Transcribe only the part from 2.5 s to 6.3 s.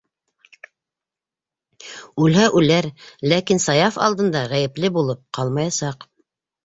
үләр, ләкин Саяф алдында ғәйепле булып ҡалмаясаҡ.